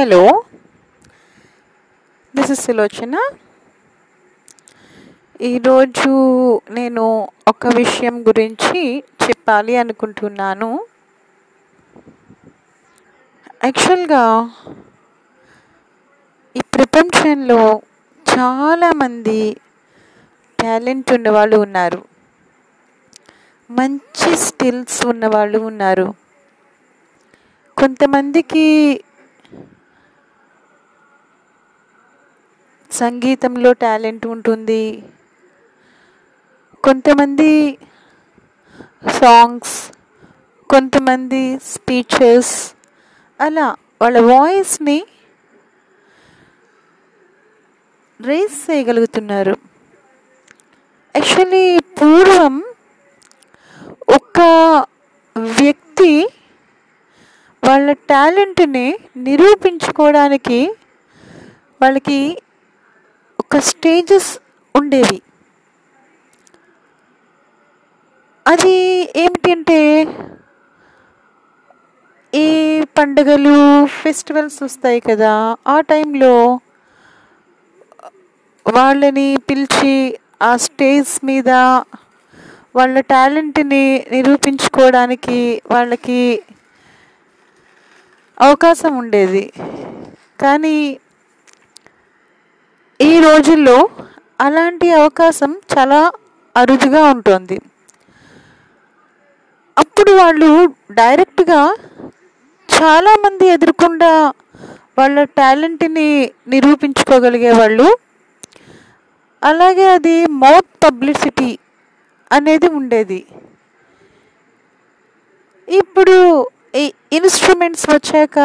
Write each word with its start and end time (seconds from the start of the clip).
Hello. 0.00 0.44
This 2.36 2.50
is 2.50 2.60
Sulochana. 2.60 3.30
ఈరోజు 5.40 6.10
నేను 6.70 7.28
ఒక 7.48 7.66
విషయం 7.66 8.28
గురించి 8.28 9.04
చెప్పాలి 9.28 9.76
అనుకుంటున్నాను. 9.76 10.86
యాక్చువల్గా 13.64 14.50
ఈ 16.56 16.60
ప్రపంచంలో 16.74 17.82
చాలామంది 18.38 19.56
టాలెంట్ 20.60 21.12
ఉన్నవాళ్ళు 21.12 21.56
ఉన్నారు. 21.56 22.04
మంచి 23.70 24.36
స్కిల్స్ 24.36 25.06
ఉన్నవాళ్ళు 25.06 25.58
ఉన్నారు. 25.58 26.14
కొంతమందికి 27.76 29.00
సంగీతంలో 33.00 33.70
టాలెంట్ 33.84 34.24
ఉంటుంది. 34.34 34.84
కొంతమంది 36.84 37.52
సాంగ్స్ 39.20 39.76
కొంతమంది 40.70 41.42
స్పీచెస్ 41.72 42.52
అలా 43.44 43.66
వాళ్ళ 44.02 44.18
వాయిస్ని 44.32 44.98
రేస్ 48.28 48.58
చేయగలుగుతున్నారు. 48.66 49.54
యాక్చువల్లీ 51.14 51.64
పూర్వం 51.98 52.56
ఒక 54.18 54.40
వ్యక్తి 55.58 56.12
వాళ్ళ 57.62 57.92
టాలెంట్ని 58.10 58.86
నిరూపించుకోవడానికి 59.26 60.60
వాళ్ళకి 61.82 62.20
ఒక 63.50 63.58
స్టేజెస్ 63.68 64.28
ఉండేవి. 64.74 65.18
అది 68.46 68.76
ఏమిటంటే 69.22 69.78
ఈ 72.32 72.48
పండుగలు 72.98 73.54
ఫెస్టివల్స్ 73.86 74.62
వస్తాయి 74.62 75.00
కదా 75.00 75.32
ఆ 75.68 75.80
టైంలో 75.80 76.34
వాళ్ళని 78.66 79.36
పిలిచి 79.48 79.94
ఆ 80.42 80.56
స్టేజ్ 80.56 81.12
మీద 81.24 81.50
వాళ్ళ 82.76 83.00
టాలెంట్ని 83.00 83.84
నిరూపించుకోవడానికి 84.12 85.38
వాళ్ళకి 85.70 86.20
అవకాశం 88.38 88.92
ఉండేది. 88.98 89.44
కానీ 90.42 90.76
రోజుల్లో 93.40 93.76
అలాంటి 94.44 94.86
అవకాశం 94.96 95.50
చాలా 95.72 95.98
అరుదుగా 96.56 97.02
ఉంటుంది. 97.12 97.56
అప్పుడు 99.82 100.12
వాళ్ళు 100.18 100.48
డైరెక్ట్గా 100.98 101.60
చాలామంది 102.68 103.46
ఎదుర్కొండా 103.54 104.10
వాళ్ళ 104.98 105.24
టాలెంట్ని 105.38 106.08
నిరూపించుకోగలిగే 106.54 107.52
వాళ్ళు 107.60 107.88
అలాగే 109.50 109.86
అది 109.96 110.16
మౌత్ 110.42 110.70
పబ్లిసిటీ 110.86 111.50
అనేది 112.38 112.70
ఉండేది. 112.80 113.20
ఇప్పుడు 115.68 116.18
ఈ 116.82 116.86
ఇన్స్ట్రుమెంట్స్ 117.18 117.88
వచ్చాక 117.96 118.38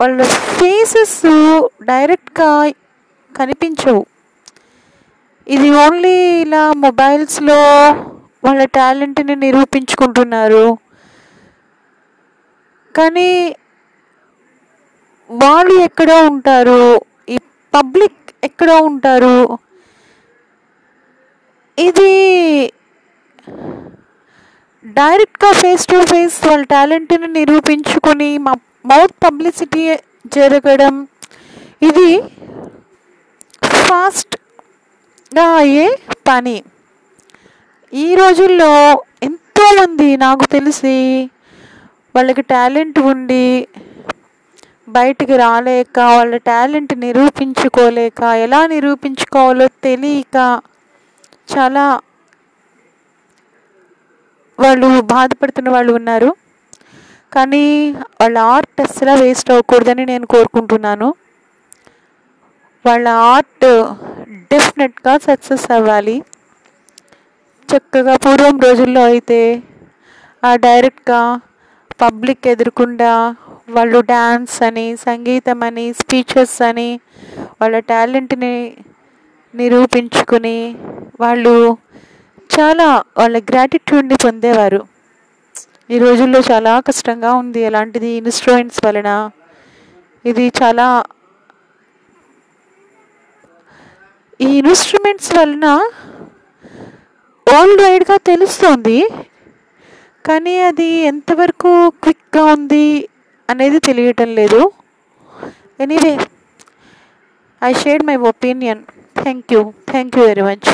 వాళ్ళ 0.00 0.20
ఫేసెస్ 0.56 1.20
డైరెక్ట్గా 1.92 2.52
కనిపించవు. 3.38 4.02
ఇది 5.46 5.68
ఓన్లీ 5.84 6.14
ఇలా 6.44 6.62
మొబైల్స్లో 6.84 7.60
వాళ్ళ 8.44 8.64
టాలెంట్ని 8.76 9.34
నిరూపించుకుంటున్నారు. 9.44 10.66
కానీ 12.94 13.30
వాళ్ళు 15.30 15.74
ఎక్కడో 15.88 16.16
ఉంటారు 16.30 16.82
ఈ 17.34 17.36
పబ్లిక్ 17.74 18.20
ఎక్కడో 18.48 18.76
ఉంటారు. 18.90 19.36
ఇది 21.78 22.12
డైరెక్ట్గా 24.84 25.50
ఫేస్ 25.60 25.86
టు 25.90 25.98
ఫేస్ 26.10 26.36
వాళ్ళ 26.48 26.64
టాలెంట్ని 26.74 27.28
నిరూపించుకొని 27.38 28.28
మా 28.46 28.52
మౌత్ 28.90 29.16
పబ్లిసిటీ 29.24 29.82
జరగడం 30.36 30.94
ఇది 31.88 32.10
నా 35.32 35.44
అయ్యే 35.56 35.86
పని. 36.28 36.54
ఈ 37.92 38.14
రోజుల్లో 38.14 38.70
ఎంతోమంది 39.22 40.16
నాకు 40.16 40.44
తెలిసి 40.44 40.96
వాళ్ళకి 42.14 42.42
టాలెంట్ 42.42 42.98
ఉండి 43.12 43.44
బయటికి 44.88 45.36
రాలేక 45.36 45.98
వాళ్ళ 46.16 46.36
టాలెంట్ 46.50 46.94
నిరూపించుకోలేక 46.98 48.20
ఎలా 48.44 48.66
నిరూపించుకోవాలో 48.66 49.66
తెలియక 49.86 50.36
చాలా 51.52 51.84
వాళ్ళు 54.58 54.88
బాధపడుతున్న 55.12 55.68
వాళ్ళు 55.70 55.92
ఉన్నారు. 55.92 56.30
కానీ 57.34 57.64
వాళ్ళ 58.20 58.38
ఆర్ట్ 58.54 58.80
అస్సలు 58.80 59.12
వేస్ట్ 59.22 59.50
అవ్వకూడదని 59.50 60.04
నేను 60.04 60.26
కోరుకుంటున్నాను. 60.26 61.08
వాళ్ళ 62.84 63.08
ఆర్ట్ 63.32 63.68
డెఫినెట్గా 64.50 65.12
సక్సెస్ 65.26 65.66
అవ్వాలి. 65.76 66.14
చక్కగా 67.68 68.14
పూర్వం 68.24 68.56
రోజుల్లో 68.66 69.02
అయితే 69.10 69.40
ఆ 70.48 70.50
డైరెక్ట్గా 70.64 71.20
పబ్లిక్ 72.02 72.48
ఎదురకుండా 72.52 73.12
వాళ్ళు 73.76 73.98
డ్యాన్స్ 74.12 74.56
అని 74.68 74.86
సంగీతం 75.06 75.60
అని 75.68 75.84
స్పీచెస్ 76.00 76.56
అని 76.68 76.88
వాళ్ళ 77.60 77.78
టాలెంట్ని 77.90 78.54
నిరూపించుకుని 79.54 80.58
వాళ్ళు 81.22 81.54
చాలా 82.56 82.88
వాళ్ళ 83.20 83.36
గ్రాటిట్యూడ్ని 83.50 84.16
పొందేవారు. 84.24 84.80
ఈ 85.94 85.98
రోజుల్లో 85.98 86.40
చాలా 86.50 86.72
కష్టంగా 86.88 87.30
ఉంది. 87.42 87.60
అలాంటిది 87.68 88.10
ఇన్స్ట్రుమెంట్స్ 88.20 88.80
వలన 88.86 89.10
ఇది 90.24 90.44
చాలా 90.60 90.86
ఈ 94.44 94.48
ఇన్స్ట్రుమెంట్స్ 94.60 95.30
వలన 95.36 95.66
వరల్డ్ 97.46 97.82
వైడ్గా 97.84 98.16
తెలుస్తుంది. 98.30 98.98
కానీ 100.26 100.54
అది 100.68 100.88
ఎంతవరకు 101.10 101.70
క్విక్గా 102.02 102.42
ఉంది 102.54 102.86
అనేది 103.48 103.78
తెలియటం 103.88 104.30
లేదు. 104.40 104.60
Anyway 105.84 106.14
I 107.62 107.72
share 107.82 108.02
my 108.08 108.16
opinion 108.32 108.82
thank 109.20 109.52
you 109.54 109.62
thank 109.90 110.16
you 110.18 110.24
very 110.30 110.44
much 110.50 110.70